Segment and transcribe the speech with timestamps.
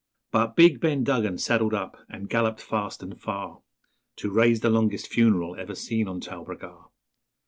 [0.31, 3.61] But big Ben Duggan saddled up, and galloped fast and far,
[4.15, 6.87] To raise the longest funeral ever seen on Talbragar.